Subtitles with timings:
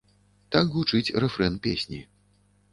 [0.55, 2.03] Так гучыць рэфрэн песні.